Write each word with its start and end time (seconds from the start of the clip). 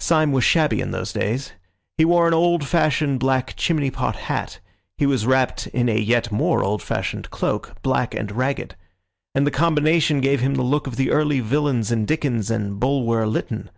Syme 0.00 0.32
was 0.32 0.42
shabby 0.42 0.80
in 0.80 0.90
those 0.90 1.12
days. 1.12 1.52
He 1.98 2.04
wore 2.04 2.26
an 2.26 2.34
old 2.34 2.66
fashioned 2.66 3.20
black 3.20 3.54
chimney 3.54 3.92
pot 3.92 4.16
hat; 4.16 4.58
he 4.96 5.06
was 5.06 5.24
wrapped 5.24 5.68
in 5.68 5.88
a 5.88 5.96
yet 5.96 6.32
more 6.32 6.64
old 6.64 6.82
fashioned 6.82 7.30
cloak, 7.30 7.76
black 7.82 8.12
and 8.12 8.32
ragged; 8.32 8.74
and 9.36 9.46
the 9.46 9.52
combination 9.52 10.20
gave 10.20 10.40
him 10.40 10.56
the 10.56 10.62
look 10.62 10.88
of 10.88 10.96
the 10.96 11.12
early 11.12 11.38
villains 11.38 11.92
in 11.92 12.06
Dickens 12.06 12.50
and 12.50 12.80
Bulwer 12.80 13.24
Lytton. 13.24 13.70